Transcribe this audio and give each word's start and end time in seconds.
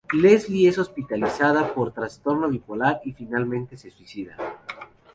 Leslie 0.13 0.67
es 0.67 0.79
hospitalizada 0.79 1.75
por 1.75 1.93
trastorno 1.93 2.49
bipolar 2.49 3.01
y 3.05 3.11
finalmente 3.13 3.77
se 3.77 3.91
suicida. 3.91 4.35